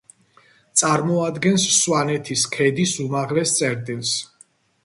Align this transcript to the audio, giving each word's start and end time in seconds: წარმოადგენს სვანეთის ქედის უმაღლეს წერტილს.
წარმოადგენს 0.81 1.67
სვანეთის 1.75 2.47
ქედის 2.57 2.97
უმაღლეს 3.07 3.55
წერტილს. 3.61 4.17